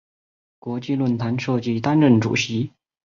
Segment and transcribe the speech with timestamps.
[0.57, 2.71] 国际论坛设计担任主席。